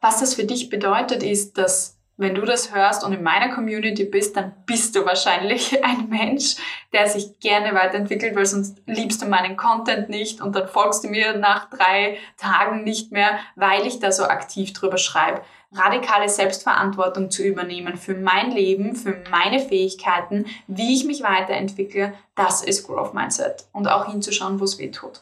Was 0.00 0.20
das 0.20 0.34
für 0.34 0.44
dich 0.44 0.68
bedeutet, 0.68 1.22
ist, 1.22 1.56
dass 1.56 1.95
wenn 2.16 2.34
du 2.34 2.42
das 2.42 2.74
hörst 2.74 3.04
und 3.04 3.12
in 3.12 3.22
meiner 3.22 3.54
Community 3.54 4.04
bist, 4.04 4.36
dann 4.36 4.54
bist 4.64 4.96
du 4.96 5.04
wahrscheinlich 5.04 5.84
ein 5.84 6.08
Mensch, 6.08 6.56
der 6.92 7.08
sich 7.08 7.38
gerne 7.40 7.74
weiterentwickelt, 7.74 8.34
weil 8.34 8.46
sonst 8.46 8.82
liebst 8.86 9.22
du 9.22 9.26
meinen 9.26 9.56
Content 9.56 10.08
nicht 10.08 10.40
und 10.40 10.54
dann 10.56 10.68
folgst 10.68 11.04
du 11.04 11.08
mir 11.08 11.36
nach 11.36 11.68
drei 11.68 12.18
Tagen 12.36 12.84
nicht 12.84 13.12
mehr, 13.12 13.38
weil 13.54 13.86
ich 13.86 14.00
da 14.00 14.12
so 14.12 14.24
aktiv 14.24 14.72
drüber 14.72 14.98
schreibe. 14.98 15.42
Radikale 15.72 16.28
Selbstverantwortung 16.28 17.30
zu 17.30 17.42
übernehmen 17.42 17.96
für 17.96 18.14
mein 18.14 18.50
Leben, 18.50 18.94
für 18.94 19.22
meine 19.30 19.58
Fähigkeiten, 19.58 20.46
wie 20.68 20.94
ich 20.94 21.04
mich 21.04 21.22
weiterentwickle, 21.22 22.14
das 22.34 22.62
ist 22.62 22.86
Growth 22.86 23.14
Mindset. 23.14 23.66
Und 23.72 23.88
auch 23.88 24.10
hinzuschauen, 24.10 24.60
wo 24.60 24.64
es 24.64 24.78
weh 24.78 24.90
tut. 24.90 25.20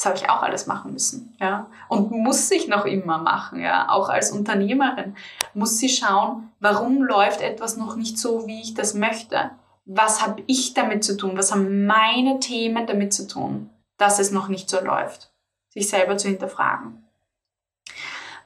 Das 0.00 0.06
habe 0.06 0.16
ich 0.16 0.30
auch 0.30 0.42
alles 0.42 0.66
machen 0.66 0.94
müssen, 0.94 1.36
ja. 1.40 1.66
Und 1.88 2.10
muss 2.10 2.50
ich 2.50 2.68
noch 2.68 2.86
immer 2.86 3.18
machen, 3.18 3.60
ja. 3.60 3.90
Auch 3.90 4.08
als 4.08 4.32
Unternehmerin 4.32 5.14
muss 5.52 5.76
sie 5.76 5.90
schauen, 5.90 6.50
warum 6.58 7.02
läuft 7.02 7.42
etwas 7.42 7.76
noch 7.76 7.96
nicht 7.96 8.16
so, 8.16 8.46
wie 8.46 8.62
ich 8.62 8.72
das 8.72 8.94
möchte. 8.94 9.50
Was 9.84 10.24
habe 10.24 10.42
ich 10.46 10.72
damit 10.72 11.04
zu 11.04 11.18
tun? 11.18 11.36
Was 11.36 11.52
haben 11.52 11.84
meine 11.84 12.40
Themen 12.40 12.86
damit 12.86 13.12
zu 13.12 13.28
tun, 13.28 13.68
dass 13.98 14.18
es 14.18 14.30
noch 14.30 14.48
nicht 14.48 14.70
so 14.70 14.80
läuft? 14.80 15.34
Sich 15.68 15.90
selber 15.90 16.16
zu 16.16 16.28
hinterfragen. 16.28 17.04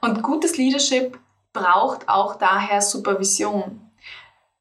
Und 0.01 0.23
gutes 0.23 0.57
Leadership 0.57 1.17
braucht 1.53 2.09
auch 2.09 2.35
daher 2.35 2.81
Supervision. 2.81 3.79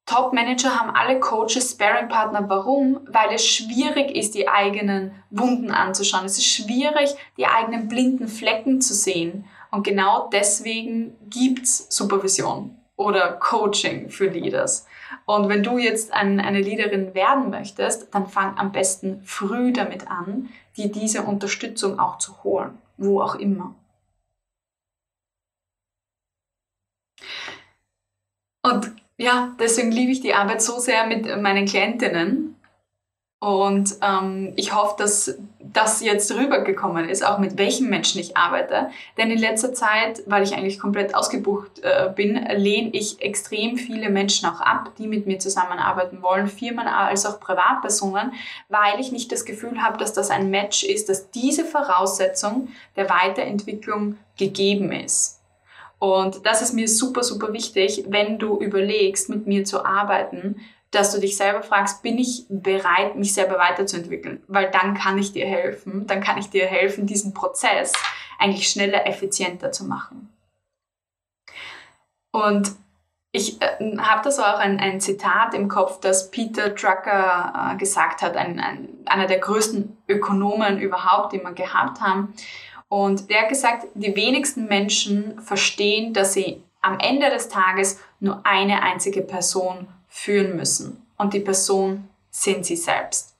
Top-Manager 0.06 0.78
haben 0.78 0.90
alle 0.90 1.18
Coaches, 1.18 1.72
Sparing-Partner. 1.72 2.48
Warum? 2.48 3.00
Weil 3.06 3.34
es 3.34 3.46
schwierig 3.46 4.14
ist, 4.14 4.34
die 4.34 4.48
eigenen 4.48 5.12
Wunden 5.30 5.70
anzuschauen. 5.70 6.26
Es 6.26 6.36
ist 6.36 6.46
schwierig, 6.46 7.14
die 7.38 7.46
eigenen 7.46 7.88
blinden 7.88 8.28
Flecken 8.28 8.80
zu 8.80 8.92
sehen. 8.92 9.46
Und 9.70 9.82
genau 9.82 10.28
deswegen 10.30 11.16
gibt's 11.30 11.86
Supervision 11.88 12.78
oder 12.96 13.32
Coaching 13.32 14.10
für 14.10 14.26
Leaders. 14.26 14.86
Und 15.26 15.48
wenn 15.48 15.62
du 15.62 15.78
jetzt 15.78 16.12
ein, 16.12 16.38
eine 16.38 16.60
Leaderin 16.60 17.14
werden 17.14 17.50
möchtest, 17.50 18.14
dann 18.14 18.26
fang 18.26 18.58
am 18.58 18.72
besten 18.72 19.22
früh 19.24 19.72
damit 19.72 20.10
an, 20.10 20.50
dir 20.76 20.92
diese 20.92 21.22
Unterstützung 21.22 21.98
auch 21.98 22.18
zu 22.18 22.44
holen, 22.44 22.78
wo 22.98 23.22
auch 23.22 23.36
immer. 23.36 23.74
Und 28.62 28.92
ja, 29.16 29.54
deswegen 29.60 29.92
liebe 29.92 30.12
ich 30.12 30.20
die 30.20 30.34
Arbeit 30.34 30.62
so 30.62 30.78
sehr 30.78 31.06
mit 31.06 31.24
meinen 31.40 31.66
Klientinnen. 31.66 32.54
Und 33.44 33.96
ähm, 34.00 34.54
ich 34.56 34.74
hoffe, 34.74 34.94
dass 34.96 35.36
das 35.60 36.00
jetzt 36.00 36.34
rübergekommen 36.34 37.10
ist, 37.10 37.26
auch 37.26 37.38
mit 37.38 37.58
welchen 37.58 37.90
Menschen 37.90 38.18
ich 38.18 38.38
arbeite. 38.38 38.88
Denn 39.18 39.30
in 39.30 39.38
letzter 39.38 39.74
Zeit, 39.74 40.22
weil 40.24 40.42
ich 40.42 40.54
eigentlich 40.54 40.78
komplett 40.78 41.14
ausgebucht 41.14 41.80
äh, 41.82 42.10
bin, 42.14 42.36
lehne 42.36 42.88
ich 42.92 43.20
extrem 43.20 43.76
viele 43.76 44.08
Menschen 44.08 44.48
auch 44.48 44.60
ab, 44.60 44.92
die 44.96 45.06
mit 45.06 45.26
mir 45.26 45.38
zusammenarbeiten 45.40 46.22
wollen, 46.22 46.46
Firmen 46.46 46.86
als 46.86 47.26
auch 47.26 47.38
Privatpersonen, 47.38 48.32
weil 48.70 48.98
ich 48.98 49.12
nicht 49.12 49.30
das 49.30 49.44
Gefühl 49.44 49.82
habe, 49.82 49.98
dass 49.98 50.14
das 50.14 50.30
ein 50.30 50.48
Match 50.48 50.82
ist, 50.82 51.10
dass 51.10 51.30
diese 51.30 51.66
Voraussetzung 51.66 52.68
der 52.96 53.10
Weiterentwicklung 53.10 54.16
gegeben 54.38 54.90
ist. 54.90 55.43
Und 56.04 56.44
das 56.44 56.60
ist 56.60 56.74
mir 56.74 56.86
super, 56.86 57.22
super 57.22 57.54
wichtig, 57.54 58.04
wenn 58.08 58.38
du 58.38 58.60
überlegst, 58.60 59.30
mit 59.30 59.46
mir 59.46 59.64
zu 59.64 59.86
arbeiten, 59.86 60.60
dass 60.90 61.14
du 61.14 61.18
dich 61.18 61.38
selber 61.38 61.62
fragst, 61.62 62.02
bin 62.02 62.18
ich 62.18 62.44
bereit, 62.50 63.16
mich 63.16 63.32
selber 63.32 63.56
weiterzuentwickeln? 63.56 64.42
Weil 64.46 64.70
dann 64.70 64.92
kann 64.92 65.16
ich 65.16 65.32
dir 65.32 65.46
helfen, 65.46 66.06
dann 66.06 66.20
kann 66.20 66.36
ich 66.36 66.50
dir 66.50 66.66
helfen, 66.66 67.06
diesen 67.06 67.32
Prozess 67.32 67.94
eigentlich 68.38 68.68
schneller, 68.68 69.06
effizienter 69.06 69.72
zu 69.72 69.84
machen. 69.84 70.28
Und 72.32 72.72
ich 73.32 73.62
äh, 73.62 73.96
habe 73.96 74.20
da 74.24 74.30
so 74.30 74.42
auch 74.42 74.58
ein, 74.58 74.80
ein, 74.80 75.00
Zitat 75.00 75.54
im 75.54 75.68
Kopf, 75.68 76.00
das 76.00 76.30
Peter 76.30 76.68
Drucker 76.68 77.72
äh, 77.72 77.76
gesagt 77.78 78.20
hat, 78.20 78.36
ein, 78.36 78.60
ein, 78.60 78.90
einer 79.06 79.26
der 79.26 79.38
größten 79.38 79.96
Ökonomen 80.06 80.78
überhaupt, 80.78 81.32
die 81.32 81.42
wir 81.42 81.52
gehabt 81.52 82.02
haben. 82.02 82.34
Und 82.88 83.30
der 83.30 83.42
hat 83.42 83.48
gesagt, 83.48 83.86
die 83.94 84.14
wenigsten 84.14 84.66
Menschen 84.66 85.40
verstehen, 85.40 86.12
dass 86.12 86.34
sie 86.34 86.62
am 86.80 86.98
Ende 86.98 87.30
des 87.30 87.48
Tages 87.48 88.00
nur 88.20 88.40
eine 88.44 88.82
einzige 88.82 89.22
Person 89.22 89.88
führen 90.08 90.56
müssen. 90.56 91.04
Und 91.16 91.34
die 91.34 91.40
Person 91.40 92.08
sind 92.30 92.66
sie 92.66 92.76
selbst. 92.76 93.34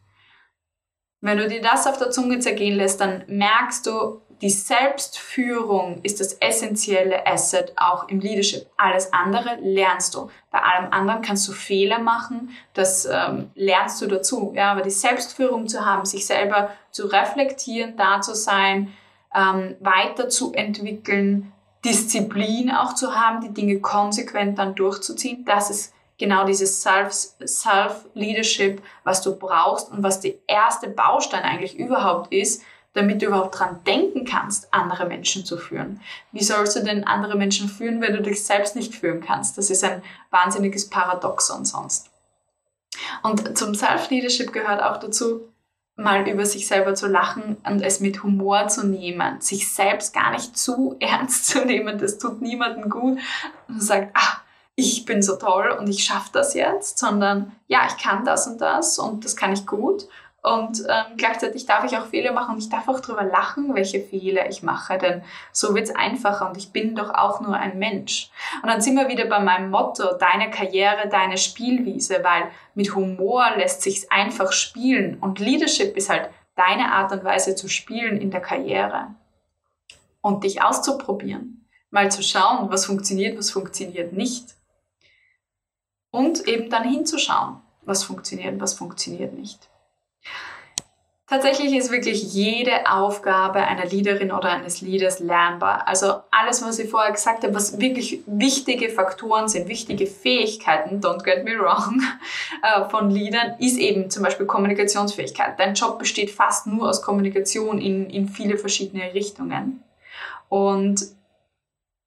Wenn 1.21 1.39
du 1.39 1.49
dir 1.49 1.63
das 1.63 1.87
auf 1.87 1.99
der 1.99 2.11
Zunge 2.11 2.39
zergehen 2.39 2.77
lässt, 2.77 3.01
dann 3.01 3.25
merkst 3.29 3.87
du, 3.87 4.21
die 4.43 4.51
Selbstführung 4.51 6.01
ist 6.03 6.21
das 6.21 6.35
essentielle 6.35 7.27
Asset 7.27 7.73
auch 7.77 8.09
im 8.09 8.21
Leadership. 8.21 8.67
Alles 8.77 9.13
andere 9.13 9.57
lernst 9.61 10.15
du. 10.15 10.31
Bei 10.51 10.61
allem 10.61 10.93
anderen 10.93 11.23
kannst 11.23 11.49
du 11.49 11.53
Fehler 11.53 11.99
machen, 11.99 12.51
das 12.75 13.07
ähm, 13.07 13.51
lernst 13.55 14.03
du 14.03 14.07
dazu. 14.07 14.53
Ja, 14.55 14.73
aber 14.73 14.83
die 14.83 14.91
Selbstführung 14.91 15.67
zu 15.67 15.87
haben, 15.87 16.05
sich 16.05 16.27
selber 16.27 16.71
zu 16.91 17.07
reflektieren, 17.07 17.97
da 17.97 18.21
zu 18.21 18.35
sein, 18.35 18.93
ähm, 19.35 19.77
weiterzuentwickeln, 19.81 21.53
Disziplin 21.85 22.71
auch 22.71 22.95
zu 22.95 23.15
haben, 23.15 23.43
die 23.43 23.53
Dinge 23.53 23.81
konsequent 23.81 24.59
dann 24.59 24.75
durchzuziehen. 24.75 25.45
Das 25.45 25.71
ist 25.71 25.93
genau 26.19 26.47
dieses 26.47 26.83
Self-Leadership, 26.83 28.83
was 29.03 29.23
du 29.23 29.37
brauchst 29.37 29.91
und 29.91 30.03
was 30.03 30.21
der 30.21 30.35
erste 30.47 30.89
Baustein 30.89 31.43
eigentlich 31.43 31.79
überhaupt 31.79 32.33
ist, 32.33 32.63
damit 32.95 33.21
du 33.21 33.27
überhaupt 33.27 33.59
dran 33.59 33.81
denken 33.87 34.25
kannst, 34.25 34.73
andere 34.73 35.07
Menschen 35.07 35.45
zu 35.45 35.59
führen. 35.59 36.01
Wie 36.31 36.45
sollst 36.45 36.77
du 36.77 36.85
denn 36.85 37.05
andere 37.05 37.37
Menschen 37.37 37.69
führen, 37.69 38.01
wenn 38.01 38.15
du 38.15 38.23
dich 38.23 38.45
selbst 38.45 38.77
nicht 38.77 38.95
führen 38.95 39.21
kannst? 39.21 39.59
Das 39.59 39.69
ist 39.69 39.83
ein 39.83 40.01
wahnsinniges 40.31 40.89
Paradoxon 40.89 41.65
sonst. 41.65 42.09
Und 43.25 43.59
zum 43.59 43.75
Self-Leadership 43.75 44.53
gehört 44.53 44.81
auch 44.81 44.99
dazu, 44.99 45.49
mal 45.97 46.29
über 46.29 46.45
sich 46.45 46.67
selber 46.67 46.95
zu 46.95 47.07
lachen 47.07 47.57
und 47.65 47.81
es 47.81 48.01
mit 48.01 48.23
Humor 48.23 48.69
zu 48.69 48.87
nehmen, 48.87 49.41
sich 49.41 49.73
selbst 49.73 50.13
gar 50.13 50.33
nicht 50.33 50.57
zu 50.57 50.97
ernst 51.01 51.47
zu 51.47 51.65
nehmen, 51.65 51.99
das 51.99 52.19
tut 52.19 52.43
niemandem 52.43 52.91
gut 52.91 53.19
und 53.69 53.83
sagt, 53.83 54.11
ah, 54.15 54.39
ich 54.77 55.05
bin 55.05 55.23
so 55.23 55.37
toll 55.37 55.71
und 55.79 55.89
ich 55.89 56.03
schaffe 56.05 56.31
das 56.33 56.55
jetzt, 56.55 56.99
sondern 56.99 57.53
ja, 57.69 57.87
ich 57.87 57.97
kann 58.03 58.25
das 58.25 58.49
und 58.49 58.61
das 58.61 58.99
und 58.99 59.25
das 59.25 59.37
kann 59.37 59.53
ich 59.53 59.67
gut 59.67 60.09
und 60.45 60.81
ähm, 60.81 61.17
gleichzeitig 61.17 61.65
darf 61.65 61.85
ich 61.85 61.97
auch 61.97 62.05
Fehler 62.05 62.33
machen 62.33 62.57
und 62.57 62.63
ich 62.63 62.69
darf 62.69 62.87
auch 62.87 63.01
darüber 63.01 63.25
lachen, 63.25 63.75
welche 63.75 64.01
Fehler 64.01 64.51
ich 64.51 64.63
mache, 64.63 64.99
denn 64.99 65.23
so 65.53 65.75
wird 65.75 65.89
es 65.89 65.97
einfacher 65.97 66.47
und 66.47 66.59
ich 66.59 66.71
bin 66.71 66.95
doch 66.95 67.15
auch 67.15 67.41
nur 67.41 67.57
ein 67.57 67.79
Mensch. 67.79 68.31
Und 68.63 68.69
dann 68.69 68.83
sind 68.83 68.95
wir 68.95 69.09
wieder 69.09 69.25
bei 69.25 69.39
meinem 69.39 69.71
Motto, 69.71 70.19
deine 70.19 70.51
Karriere, 70.51 71.09
deine 71.09 71.39
Spielwiese, 71.39 72.23
weil 72.23 72.51
mit 72.75 72.95
Humor 72.95 73.53
lässt 73.57 73.81
sich's 73.81 74.07
einfach 74.11 74.53
spielen 74.53 75.17
und 75.19 75.39
Leadership 75.39 75.97
ist 75.97 76.11
halt 76.11 76.29
deine 76.57 76.93
Art 76.93 77.11
und 77.13 77.25
Weise 77.25 77.55
zu 77.55 77.69
spielen 77.69 78.19
in 78.19 78.31
der 78.31 78.43
Karriere 78.43 79.15
und 80.21 80.45
dich 80.45 80.63
auszuprobieren, 80.63 81.67
mal 81.89 82.13
zu 82.13 82.23
schauen, 82.23 82.71
was 82.71 82.85
funktioniert, 82.85 83.39
was 83.39 83.51
funktioniert 83.51 84.13
nicht 84.13 84.55
und 86.11 86.47
eben 86.47 86.69
dann 86.69 86.87
hinzuschauen, 86.87 87.63
was 87.81 88.05
funktioniert, 88.05 88.61
was 88.61 88.75
funktioniert 88.75 89.33
nicht. 89.33 89.71
Tatsächlich 91.27 91.75
ist 91.75 91.91
wirklich 91.91 92.35
jede 92.35 92.87
Aufgabe 92.89 93.61
einer 93.61 93.87
Leaderin 93.87 94.31
oder 94.31 94.51
eines 94.51 94.83
Leaders 94.83 95.21
lernbar. 95.21 95.89
Also 95.89 96.17
alles, 96.31 96.63
was 96.63 96.79
ich 96.79 96.91
vorher 96.91 97.13
gesagt 97.13 97.45
habe, 97.45 97.55
was 97.55 97.81
wirklich 97.81 98.21
wichtige 98.27 98.91
Faktoren 98.91 99.49
sind, 99.49 99.67
wichtige 99.67 100.07
Fähigkeiten, 100.07 101.01
don't 101.01 101.25
get 101.25 101.43
me 101.45 101.59
wrong, 101.59 102.03
äh, 102.63 102.89
von 102.91 103.11
Leadern, 103.11 103.55
ist 103.59 103.79
eben 103.79 104.11
zum 104.11 104.23
Beispiel 104.23 104.45
Kommunikationsfähigkeit. 104.45 105.59
Dein 105.59 105.73
Job 105.73 105.99
besteht 105.99 106.31
fast 106.31 106.67
nur 106.67 106.91
aus 106.91 107.01
Kommunikation 107.01 107.81
in, 107.81 108.11
in 108.11 108.29
viele 108.29 108.59
verschiedene 108.59 109.15
Richtungen. 109.15 109.83
Und 110.51 111.07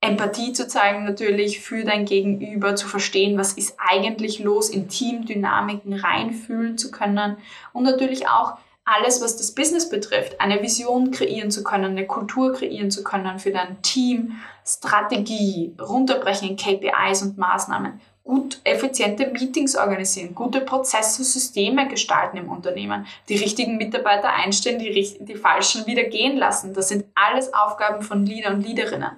Empathie 0.07 0.53
zu 0.53 0.67
zeigen 0.67 1.03
natürlich 1.05 1.59
für 1.59 1.83
dein 1.83 2.05
Gegenüber, 2.05 2.75
zu 2.75 2.87
verstehen, 2.87 3.37
was 3.37 3.53
ist 3.53 3.75
eigentlich 3.77 4.39
los, 4.39 4.69
in 4.69 4.87
Teamdynamiken 4.87 5.93
reinfühlen 5.93 6.77
zu 6.77 6.91
können 6.91 7.37
und 7.73 7.83
natürlich 7.83 8.27
auch 8.27 8.57
alles, 8.87 9.21
was 9.21 9.35
das 9.35 9.53
Business 9.53 9.89
betrifft, 9.89 10.39
eine 10.39 10.61
Vision 10.61 11.11
kreieren 11.11 11.51
zu 11.51 11.63
können, 11.63 11.91
eine 11.91 12.07
Kultur 12.07 12.53
kreieren 12.53 12.89
zu 12.89 13.03
können 13.03 13.37
für 13.37 13.51
dein 13.51 13.81
Team, 13.81 14.37
Strategie, 14.65 15.75
runterbrechen 15.79 16.49
in 16.49 16.55
KPIs 16.55 17.21
und 17.21 17.37
Maßnahmen, 17.37 17.99
gut 18.23 18.61
effiziente 18.63 19.27
Meetings 19.27 19.75
organisieren, 19.75 20.33
gute 20.35 20.61
Prozesse, 20.61 21.23
Systeme 21.25 21.89
gestalten 21.89 22.37
im 22.37 22.49
Unternehmen, 22.49 23.05
die 23.27 23.37
richtigen 23.37 23.77
Mitarbeiter 23.77 24.29
einstellen, 24.29 24.79
die, 24.79 25.17
die 25.19 25.35
falschen 25.35 25.85
wieder 25.85 26.03
gehen 26.03 26.37
lassen. 26.37 26.73
Das 26.73 26.87
sind 26.87 27.05
alles 27.13 27.53
Aufgaben 27.53 28.01
von 28.03 28.25
Leader 28.25 28.51
und 28.51 28.65
Leaderinnen. 28.65 29.11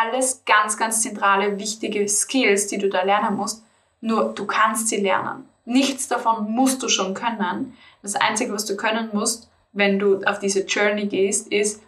Alles 0.00 0.42
ganz, 0.46 0.76
ganz 0.78 1.02
zentrale, 1.02 1.58
wichtige 1.58 2.08
Skills, 2.08 2.66
die 2.68 2.78
du 2.78 2.88
da 2.88 3.02
lernen 3.02 3.36
musst. 3.36 3.64
Nur 4.00 4.32
du 4.32 4.46
kannst 4.46 4.88
sie 4.88 4.96
lernen. 4.96 5.48
Nichts 5.64 6.08
davon 6.08 6.50
musst 6.50 6.82
du 6.82 6.88
schon 6.88 7.14
können. 7.14 7.76
Das 8.00 8.14
Einzige, 8.14 8.52
was 8.52 8.64
du 8.64 8.76
können 8.76 9.10
musst, 9.12 9.50
wenn 9.72 9.98
du 9.98 10.22
auf 10.24 10.38
diese 10.38 10.64
Journey 10.64 11.06
gehst, 11.06 11.48
ist, 11.48 11.82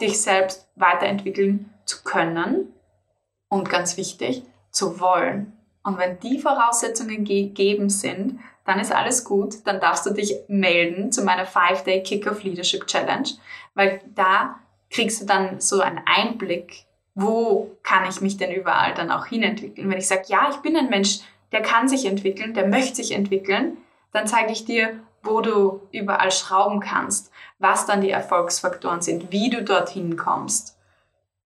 dich 0.00 0.20
selbst 0.20 0.68
weiterentwickeln 0.76 1.72
zu 1.84 2.02
können 2.02 2.72
und 3.48 3.68
ganz 3.68 3.96
wichtig, 3.96 4.42
zu 4.70 5.00
wollen. 5.00 5.52
Und 5.82 5.98
wenn 5.98 6.20
die 6.20 6.38
Voraussetzungen 6.38 7.24
gegeben 7.24 7.88
sind, 7.88 8.38
dann 8.64 8.78
ist 8.78 8.92
alles 8.92 9.24
gut. 9.24 9.66
Dann 9.66 9.80
darfst 9.80 10.06
du 10.06 10.10
dich 10.10 10.34
melden 10.48 11.10
zu 11.10 11.22
meiner 11.24 11.46
5-Day 11.46 12.02
Kick-Off 12.02 12.42
Leadership 12.42 12.86
Challenge, 12.86 13.28
weil 13.74 14.00
da 14.14 14.60
kriegst 14.90 15.22
du 15.22 15.26
dann 15.26 15.60
so 15.60 15.80
einen 15.80 16.00
Einblick, 16.04 16.84
wo 17.14 17.76
kann 17.82 18.08
ich 18.08 18.20
mich 18.20 18.36
denn 18.36 18.52
überall 18.52 18.94
dann 18.94 19.10
auch 19.10 19.26
hinentwickeln. 19.26 19.90
Wenn 19.90 19.98
ich 19.98 20.06
sage, 20.06 20.24
ja, 20.28 20.48
ich 20.50 20.56
bin 20.58 20.76
ein 20.76 20.88
Mensch, 20.88 21.18
der 21.52 21.62
kann 21.62 21.88
sich 21.88 22.06
entwickeln, 22.06 22.54
der 22.54 22.68
möchte 22.68 22.96
sich 22.96 23.12
entwickeln, 23.12 23.76
dann 24.12 24.26
zeige 24.26 24.52
ich 24.52 24.64
dir, 24.64 25.00
wo 25.22 25.40
du 25.40 25.80
überall 25.92 26.32
schrauben 26.32 26.80
kannst, 26.80 27.30
was 27.58 27.86
dann 27.86 28.00
die 28.00 28.10
Erfolgsfaktoren 28.10 29.02
sind, 29.02 29.32
wie 29.32 29.50
du 29.50 29.62
dorthin 29.62 30.16
kommst 30.16 30.78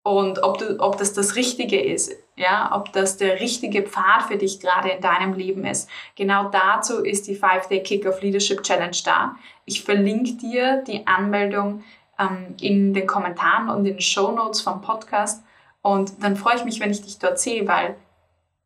und 0.04 0.42
ob, 0.42 0.58
du, 0.58 0.78
ob 0.80 0.98
das 0.98 1.14
das 1.14 1.34
Richtige 1.34 1.80
ist, 1.80 2.12
ja, 2.36 2.70
ob 2.76 2.92
das 2.92 3.16
der 3.16 3.40
richtige 3.40 3.82
Pfad 3.82 4.24
für 4.28 4.36
dich 4.36 4.60
gerade 4.60 4.90
in 4.90 5.00
deinem 5.00 5.32
Leben 5.32 5.64
ist. 5.64 5.88
Genau 6.14 6.50
dazu 6.50 7.02
ist 7.02 7.26
die 7.26 7.36
5-Day 7.36 7.82
Kick-Off 7.82 8.20
Leadership 8.20 8.62
Challenge 8.62 8.96
da. 9.04 9.36
Ich 9.64 9.82
verlinke 9.82 10.34
dir 10.34 10.84
die 10.86 11.06
Anmeldung 11.06 11.82
ähm, 12.18 12.54
in 12.60 12.92
den 12.92 13.06
Kommentaren 13.06 13.70
und 13.70 13.78
in 13.86 13.94
den 13.94 14.00
Show 14.00 14.30
Notes 14.30 14.60
vom 14.60 14.82
Podcast 14.82 15.42
und 15.84 16.24
dann 16.24 16.34
freue 16.34 16.56
ich 16.56 16.64
mich, 16.64 16.80
wenn 16.80 16.90
ich 16.90 17.02
dich 17.02 17.18
dort 17.18 17.38
sehe, 17.38 17.68
weil 17.68 17.94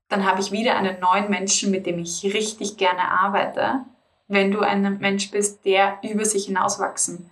dann 0.09 0.25
habe 0.25 0.41
ich 0.41 0.53
wieder 0.53 0.77
einen 0.77 1.01
neuen 1.01 1.29
Menschen, 1.29 1.73
mit 1.73 1.85
dem 1.85 1.99
ich 1.99 2.23
richtig 2.23 2.77
gerne 2.77 3.11
arbeite, 3.11 3.81
wenn 4.29 4.53
du 4.53 4.61
ein 4.61 4.99
Mensch 4.99 5.33
bist, 5.33 5.65
der 5.65 5.99
über 6.03 6.25
sich 6.25 6.47
hinauswachsen 6.47 7.29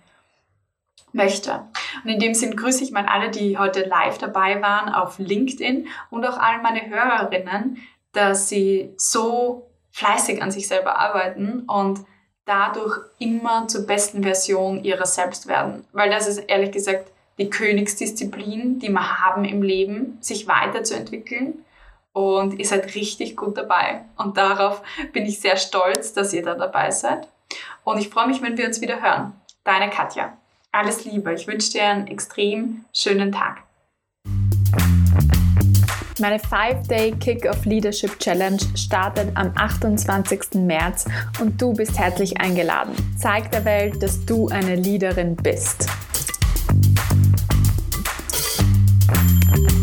möchte. 1.13 1.63
Und 2.03 2.09
in 2.09 2.19
dem 2.19 2.33
Sinn 2.33 2.57
grüße 2.57 2.83
ich 2.83 2.91
mal 2.91 3.05
alle, 3.05 3.31
die 3.31 3.57
heute 3.57 3.85
live 3.85 4.17
dabei 4.17 4.61
waren 4.61 4.89
auf 4.93 5.19
LinkedIn 5.19 5.87
und 6.09 6.25
auch 6.25 6.37
all 6.37 6.61
meine 6.61 6.89
Hörerinnen, 6.89 7.77
dass 8.11 8.49
sie 8.49 8.93
so 8.97 9.71
fleißig 9.91 10.43
an 10.43 10.51
sich 10.51 10.67
selber 10.67 10.99
arbeiten 10.99 11.61
und 11.61 12.01
dadurch 12.43 12.99
immer 13.19 13.69
zur 13.69 13.87
besten 13.87 14.23
Version 14.23 14.83
ihrer 14.83 15.05
selbst 15.05 15.47
werden. 15.47 15.85
Weil 15.93 16.09
das 16.09 16.27
ist 16.27 16.39
ehrlich 16.39 16.71
gesagt 16.71 17.09
die 17.37 17.49
Königsdisziplin, 17.49 18.79
die 18.79 18.89
wir 18.89 19.21
haben 19.21 19.45
im 19.45 19.61
Leben, 19.61 20.17
sich 20.21 20.47
weiterzuentwickeln. 20.47 21.65
Und 22.13 22.57
ihr 22.57 22.65
seid 22.65 22.95
richtig 22.95 23.37
gut 23.37 23.57
dabei. 23.57 24.01
Und 24.17 24.37
darauf 24.37 24.81
bin 25.13 25.25
ich 25.25 25.39
sehr 25.39 25.55
stolz, 25.57 26.13
dass 26.13 26.33
ihr 26.33 26.43
da 26.43 26.55
dabei 26.55 26.89
seid. 26.89 27.27
Und 27.83 27.99
ich 27.99 28.09
freue 28.09 28.27
mich, 28.27 28.41
wenn 28.41 28.57
wir 28.57 28.65
uns 28.65 28.81
wieder 28.81 29.01
hören. 29.01 29.33
Deine 29.63 29.89
Katja. 29.89 30.35
Alles 30.71 31.05
Liebe. 31.05 31.33
Ich 31.33 31.47
wünsche 31.47 31.71
dir 31.71 31.85
einen 31.85 32.07
extrem 32.07 32.85
schönen 32.93 33.31
Tag. 33.31 33.63
Meine 36.19 36.39
5-Day 36.39 37.11
Kick-Off 37.19 37.65
Leadership 37.65 38.17
Challenge 38.19 38.57
startet 38.75 39.29
am 39.35 39.51
28. 39.55 40.55
März 40.55 41.05
und 41.39 41.61
du 41.61 41.73
bist 41.73 41.99
herzlich 41.99 42.41
eingeladen. 42.41 42.95
Zeig 43.15 43.51
der 43.51 43.63
Welt, 43.65 44.01
dass 44.01 44.25
du 44.25 44.47
eine 44.47 44.75
Leaderin 44.75 45.35
bist. 45.35 45.87
Thank 49.07 49.71
you 49.71 49.76